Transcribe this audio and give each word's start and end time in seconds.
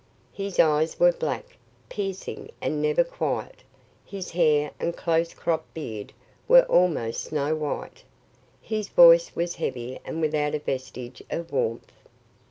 His 0.33 0.59
eyes 0.59 0.99
were 0.99 1.11
black, 1.11 1.45
piercing 1.87 2.49
and 2.59 2.81
never 2.81 3.03
quiet; 3.03 3.61
his 4.03 4.31
hair 4.31 4.71
and 4.79 4.97
close 4.97 5.31
cropped 5.35 5.75
beard 5.75 6.11
were 6.47 6.63
almost 6.63 7.25
snow 7.25 7.55
white; 7.55 8.03
his 8.63 8.87
voice 8.87 9.35
was 9.35 9.57
heavy 9.57 9.99
and 10.03 10.19
without 10.19 10.55
a 10.55 10.59
vestige 10.59 11.21
of 11.29 11.51
warmth. 11.51 11.91